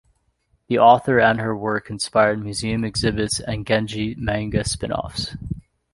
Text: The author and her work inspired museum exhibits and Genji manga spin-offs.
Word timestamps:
The 0.67 0.79
author 0.79 1.19
and 1.19 1.39
her 1.39 1.55
work 1.55 1.91
inspired 1.91 2.43
museum 2.43 2.83
exhibits 2.83 3.39
and 3.39 3.67
Genji 3.67 4.15
manga 4.17 4.67
spin-offs. 4.67 5.37